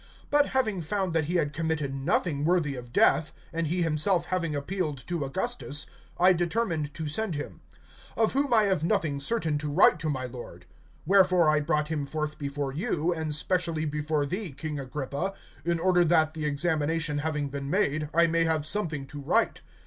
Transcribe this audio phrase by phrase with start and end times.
[0.33, 4.55] (25)But having found that he had committed nothing worthy of death, and he himself having
[4.55, 5.85] appealed to Augustus,
[6.19, 7.61] I determined to send him.
[8.17, 10.65] (26)Of whom I have nothing certain to write to my lord.
[11.05, 16.03] Wherefore I brought him forth before you, and specially before thee, king Agrippa, in order
[16.03, 19.61] that, the examination having been made, I may have something to write.